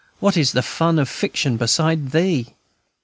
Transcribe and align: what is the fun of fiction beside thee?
what 0.19 0.35
is 0.35 0.53
the 0.53 0.63
fun 0.63 0.97
of 0.97 1.07
fiction 1.07 1.57
beside 1.57 2.09
thee? 2.09 2.55